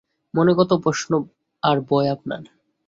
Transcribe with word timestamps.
মনে 0.33 0.51
কত 0.57 0.71
প্রশ্ন 0.83 1.11
আর 1.63 1.77
ভয় 1.81 2.07
আপনার! 2.09 2.43